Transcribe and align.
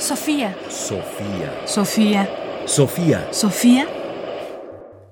Sofía. 0.00 0.56
Sofía. 0.70 1.52
Sofía. 1.66 2.28
Sofía. 2.64 3.28
Sofía. 3.32 3.86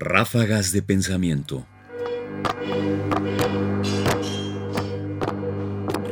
Ráfagas 0.00 0.72
de 0.72 0.80
pensamiento. 0.80 1.66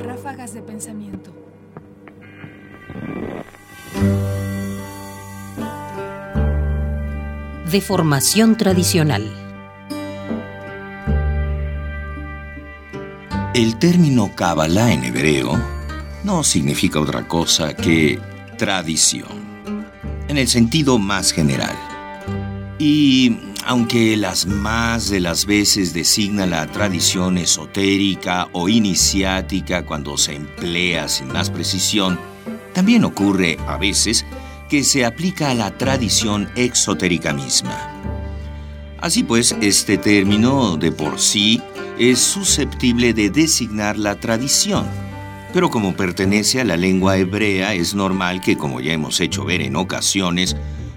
Ráfagas 0.04 0.52
de 0.52 0.60
pensamiento. 0.60 1.32
Deformación 7.72 8.58
tradicional. 8.58 9.24
El 13.54 13.78
término 13.78 14.32
Kabbalah 14.36 14.92
en 14.92 15.04
hebreo 15.04 15.58
no 16.24 16.44
significa 16.44 17.00
otra 17.00 17.26
cosa 17.26 17.74
que 17.74 18.35
tradición, 18.56 19.86
en 20.28 20.38
el 20.38 20.48
sentido 20.48 20.98
más 20.98 21.32
general. 21.32 21.76
Y 22.78 23.38
aunque 23.64 24.16
las 24.16 24.46
más 24.46 25.10
de 25.10 25.20
las 25.20 25.46
veces 25.46 25.92
designa 25.92 26.46
la 26.46 26.66
tradición 26.66 27.38
esotérica 27.38 28.48
o 28.52 28.68
iniciática 28.68 29.84
cuando 29.84 30.16
se 30.16 30.34
emplea 30.34 31.08
sin 31.08 31.28
más 31.28 31.50
precisión, 31.50 32.18
también 32.72 33.04
ocurre 33.04 33.58
a 33.66 33.76
veces 33.76 34.24
que 34.68 34.84
se 34.84 35.04
aplica 35.04 35.50
a 35.50 35.54
la 35.54 35.76
tradición 35.76 36.48
exotérica 36.56 37.32
misma. 37.32 37.92
Así 38.98 39.22
pues, 39.22 39.56
este 39.60 39.98
término 39.98 40.76
de 40.76 40.92
por 40.92 41.20
sí 41.20 41.62
es 41.98 42.18
susceptible 42.18 43.14
de 43.14 43.30
designar 43.30 43.96
la 43.96 44.16
tradición, 44.16 44.86
pero 45.56 45.70
como 45.70 45.96
pertenece 45.96 46.60
a 46.60 46.64
la 46.64 46.76
lengua 46.76 47.16
hebrea 47.16 47.72
es 47.72 47.94
normal 47.94 48.42
que, 48.42 48.58
como 48.58 48.82
ya 48.82 48.92
hemos 48.92 49.20
hecho 49.20 49.42
ver 49.42 49.62
en 49.62 49.76
ocasiones, 49.76 50.54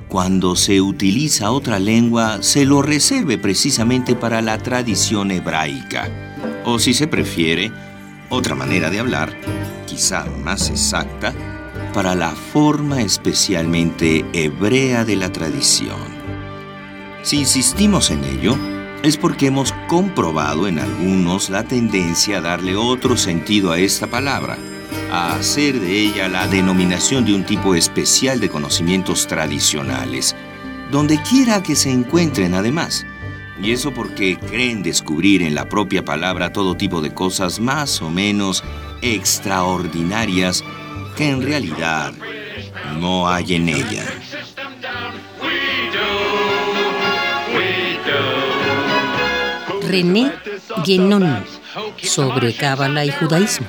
cuando 0.09 0.57
se 0.57 0.81
utiliza 0.81 1.51
otra 1.51 1.79
lengua 1.79 2.43
se 2.43 2.65
lo 2.65 2.81
reserve 2.81 3.37
precisamente 3.37 4.17
para 4.17 4.41
la 4.41 4.57
tradición 4.57 5.31
hebraica, 5.31 6.09
o 6.65 6.77
si 6.77 6.93
se 6.93 7.07
prefiere, 7.07 7.71
otra 8.27 8.53
manera 8.53 8.89
de 8.89 8.99
hablar, 8.99 9.33
quizá 9.87 10.25
más 10.43 10.69
exacta, 10.69 11.33
para 11.93 12.13
la 12.13 12.31
forma 12.31 13.01
especialmente 13.01 14.25
hebrea 14.33 15.05
de 15.05 15.15
la 15.15 15.31
tradición. 15.31 16.01
Si 17.23 17.37
insistimos 17.37 18.11
en 18.11 18.25
ello, 18.25 18.57
es 19.03 19.17
porque 19.17 19.47
hemos 19.47 19.71
comprobado 19.87 20.67
en 20.67 20.79
algunos 20.79 21.49
la 21.49 21.63
tendencia 21.63 22.37
a 22.37 22.41
darle 22.41 22.75
otro 22.75 23.17
sentido 23.17 23.71
a 23.71 23.79
esta 23.79 24.07
palabra, 24.07 24.57
a 25.11 25.35
hacer 25.35 25.79
de 25.79 25.99
ella 26.01 26.27
la 26.27 26.47
denominación 26.47 27.25
de 27.25 27.33
un 27.33 27.45
tipo 27.45 27.75
especial 27.75 28.39
de 28.39 28.49
conocimientos 28.49 29.27
tradicionales, 29.27 30.35
donde 30.91 31.21
quiera 31.21 31.63
que 31.63 31.75
se 31.75 31.91
encuentren 31.91 32.53
además. 32.53 33.05
Y 33.61 33.71
eso 33.71 33.93
porque 33.93 34.37
creen 34.37 34.83
descubrir 34.83 35.41
en 35.41 35.55
la 35.55 35.67
propia 35.67 36.03
palabra 36.03 36.51
todo 36.51 36.75
tipo 36.75 37.01
de 37.01 37.13
cosas 37.13 37.59
más 37.59 38.01
o 38.01 38.09
menos 38.09 38.63
extraordinarias 39.01 40.63
que 41.15 41.29
en 41.29 41.41
realidad 41.41 42.13
no 42.99 43.29
hay 43.29 43.55
en 43.55 43.69
ella. 43.69 44.05
René 49.89 50.31
Guénon 50.85 51.43
sobre 52.03 52.53
Cábala 52.53 53.05
y 53.05 53.11
judaísmo. 53.11 53.65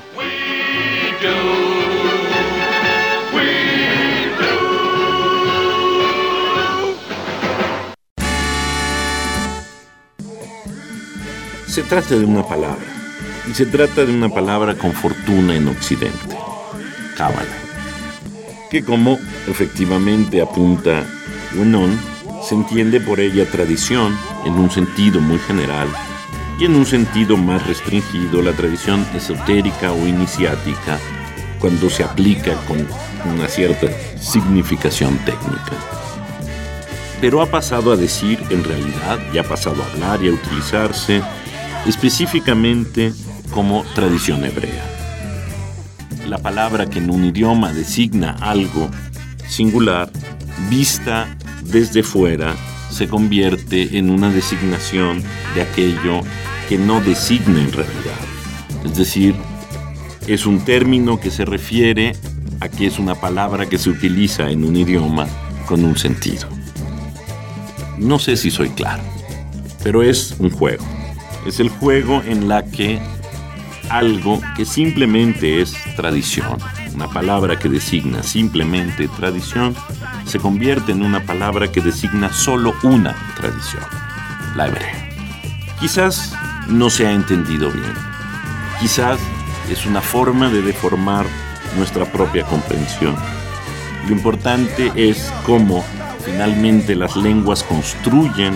Se 11.67 11.83
trata 11.85 12.17
de 12.17 12.25
una 12.27 12.47
palabra, 12.47 12.85
y 13.51 13.55
se 13.55 13.65
trata 13.65 14.05
de 14.05 14.13
una 14.13 14.29
palabra 14.29 14.75
con 14.75 14.93
fortuna 14.93 15.57
en 15.57 15.69
Occidente, 15.69 16.37
Cábala, 17.17 17.57
que 18.71 18.85
como 18.85 19.19
efectivamente 19.49 20.43
apunta 20.43 21.03
Guénon, 21.55 21.99
se 22.47 22.57
entiende 22.57 23.01
por 23.01 23.21
ella 23.21 23.47
tradición 23.47 24.15
en 24.45 24.53
un 24.55 24.71
sentido 24.71 25.21
muy 25.21 25.39
general 25.39 25.89
y 26.61 26.67
en 26.67 26.77
un 26.77 26.85
sentido 26.85 27.39
más 27.39 27.67
restringido 27.67 28.43
la 28.43 28.53
tradición 28.53 29.07
esotérica 29.15 29.93
o 29.93 30.07
iniciática 30.07 30.99
cuando 31.59 31.89
se 31.89 32.05
aplica 32.05 32.55
con 32.67 32.87
una 33.33 33.49
cierta 33.49 33.87
significación 34.21 35.17
técnica. 35.25 35.73
Pero 37.19 37.41
ha 37.41 37.47
pasado 37.47 37.93
a 37.93 37.97
decir 37.97 38.43
en 38.51 38.63
realidad, 38.63 39.19
y 39.33 39.39
ha 39.39 39.43
pasado 39.43 39.83
a 39.83 39.87
hablar 39.87 40.23
y 40.23 40.29
a 40.29 40.33
utilizarse 40.33 41.23
específicamente 41.87 43.13
como 43.51 43.85
tradición 43.95 44.45
hebrea. 44.45 44.85
La 46.27 46.39
palabra 46.39 46.87
que 46.87 46.99
en 46.99 47.11
un 47.11 47.25
idioma 47.25 47.73
designa 47.73 48.37
algo 48.39 48.91
singular, 49.49 50.11
vista 50.69 51.27
desde 51.63 52.03
fuera, 52.03 52.55
se 52.91 53.09
convierte 53.09 53.97
en 53.99 54.11
una 54.11 54.31
designación 54.31 55.23
de 55.55 55.63
aquello 55.63 56.21
que 56.71 56.79
no 56.79 57.01
designa 57.01 57.61
en 57.61 57.73
realidad. 57.73 58.15
Es 58.85 58.97
decir, 58.97 59.35
es 60.29 60.47
un 60.47 60.61
término 60.61 61.19
que 61.19 61.33
se 61.33 61.45
refiere 61.45 62.13
a 62.61 62.69
que 62.69 62.87
es 62.87 63.01
una 63.01 63.17
palabra 63.17 63.69
que 63.69 63.77
se 63.77 63.91
utiliza 63.91 64.49
en 64.51 64.63
un 64.63 64.77
idioma 64.77 65.27
con 65.67 65.85
un 65.85 65.99
sentido. 65.99 66.49
No 67.99 68.21
sé 68.21 68.37
si 68.37 68.53
soy 68.53 68.69
claro, 68.69 69.03
pero 69.83 70.05
es 70.05 70.37
un 70.39 70.51
juego. 70.51 70.85
Es 71.45 71.59
el 71.59 71.71
juego 71.71 72.23
en 72.25 72.47
la 72.47 72.65
que 72.65 73.01
algo 73.89 74.41
que 74.57 74.65
simplemente 74.65 75.61
es 75.61 75.75
tradición, 75.97 76.57
una 76.95 77.09
palabra 77.09 77.59
que 77.59 77.69
designa 77.69 78.23
simplemente 78.23 79.09
tradición, 79.09 79.75
se 80.25 80.39
convierte 80.39 80.93
en 80.93 81.03
una 81.03 81.27
palabra 81.27 81.73
que 81.73 81.81
designa 81.81 82.33
solo 82.33 82.77
una 82.85 83.17
tradición, 83.35 83.83
la 84.55 84.69
hebrea. 84.69 85.11
Quizás 85.81 86.37
no 86.71 86.91
se 86.91 87.07
ha 87.07 87.13
entendido 87.13 87.71
bien. 87.71 87.95
Quizás 88.81 89.21
es 89.71 89.87
una 89.87 90.01
forma 90.01 90.49
de 90.49 90.63
deformar 90.63 91.27
nuestra 91.77 92.05
propia 92.05 92.45
comprensión. 92.45 93.17
Lo 94.09 94.13
importante 94.13 94.91
es 94.97 95.33
cómo 95.45 95.85
finalmente 96.25 96.95
las 96.95 97.17
lenguas 97.17 97.63
construyen 97.63 98.55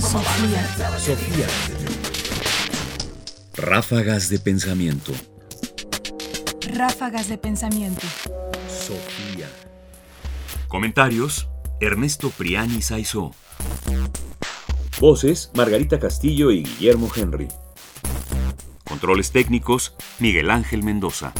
Sofía. 0.00 0.66
Sofía. 0.98 1.46
Ráfagas 3.54 4.30
de 4.30 4.38
Pensamiento. 4.38 5.12
Ráfagas 6.74 7.28
de 7.28 7.38
pensamiento. 7.38 8.06
Sofía. 8.68 9.48
Comentarios: 10.68 11.48
Ernesto 11.80 12.30
Priani 12.30 12.82
Saizó. 12.82 13.34
Voces: 15.00 15.50
Margarita 15.54 15.98
Castillo 15.98 16.50
y 16.50 16.64
Guillermo 16.64 17.08
Henry. 17.14 17.48
Controles 18.84 19.32
técnicos: 19.32 19.94
Miguel 20.18 20.50
Ángel 20.50 20.82
Mendoza. 20.82 21.32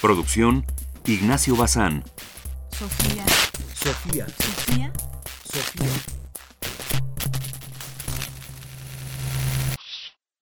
Producción: 0.00 0.66
Ignacio 1.06 1.54
Bazán. 1.54 2.04
Sofía. 2.70 3.24
Sofía. 3.74 4.26
Sofía. 4.26 4.92
Sofía. 5.44 6.21